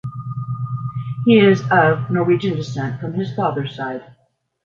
He 1.25 1.37
is 1.37 1.61
of 1.69 2.09
Norwegian 2.09 2.55
descent 2.55 2.99
from 2.99 3.13
his 3.13 3.35
father's 3.35 3.75
side. 3.75 4.03